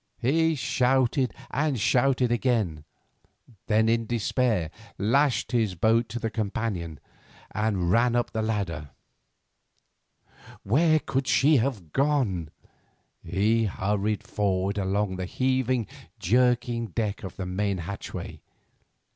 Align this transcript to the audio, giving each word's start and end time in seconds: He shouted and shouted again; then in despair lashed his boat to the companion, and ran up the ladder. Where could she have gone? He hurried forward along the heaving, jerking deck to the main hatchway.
He 0.17 0.55
shouted 0.55 1.31
and 1.51 1.79
shouted 1.79 2.31
again; 2.31 2.85
then 3.67 3.87
in 3.87 4.07
despair 4.07 4.71
lashed 4.97 5.51
his 5.51 5.75
boat 5.75 6.09
to 6.09 6.17
the 6.17 6.31
companion, 6.31 6.99
and 7.51 7.91
ran 7.91 8.15
up 8.15 8.31
the 8.31 8.41
ladder. 8.41 8.89
Where 10.63 10.97
could 10.97 11.27
she 11.27 11.57
have 11.57 11.93
gone? 11.93 12.49
He 13.23 13.65
hurried 13.65 14.23
forward 14.23 14.79
along 14.79 15.17
the 15.17 15.25
heaving, 15.25 15.85
jerking 16.17 16.87
deck 16.87 17.17
to 17.17 17.29
the 17.29 17.45
main 17.45 17.77
hatchway. 17.77 18.41